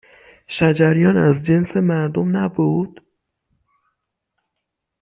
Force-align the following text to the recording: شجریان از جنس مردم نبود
شجریان 0.47 1.17
از 1.17 1.43
جنس 1.43 1.77
مردم 1.77 2.37
نبود 2.37 3.01